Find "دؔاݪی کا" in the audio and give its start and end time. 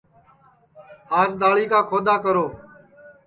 1.39-1.79